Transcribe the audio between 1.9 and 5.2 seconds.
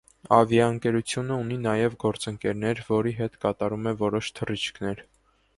գործընկերներ, որի հետ կատարում է որոշ թռիչքներ։